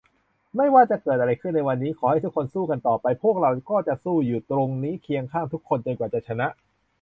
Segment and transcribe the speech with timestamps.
[0.55, 6.47] ไม่ว่าอะไรจะเกิดขึ้นในวันนี้ ขอให้ทุกคนสู้กันต่อไป พวกเราก็จะสู้อยู่ตรงนี้ เคียงข้างทุกคนจนกว่าจะชนะ